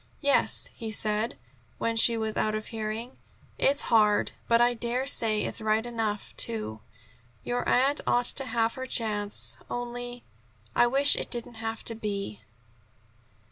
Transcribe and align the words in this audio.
"Yes," 0.21 0.67
he 0.73 0.91
said, 0.91 1.37
when 1.77 1.95
she 1.95 2.17
was 2.17 2.35
out 2.35 2.55
of 2.55 2.65
hearing. 2.65 3.19
"It's 3.59 3.83
hard, 3.93 4.31
but 4.47 4.59
I 4.59 4.73
dare 4.73 5.05
say 5.05 5.43
it's 5.43 5.61
right 5.61 5.85
enough, 5.85 6.35
too. 6.37 6.79
Your 7.43 7.69
aunt 7.69 8.01
ought 8.07 8.25
to 8.25 8.45
have 8.45 8.73
her 8.73 8.87
chance. 8.87 9.59
Only 9.69 10.23
I 10.75 10.87
wish 10.87 11.15
it 11.15 11.29
didn't 11.29 11.53
have 11.61 11.83
to 11.83 11.93
be." 11.93 12.41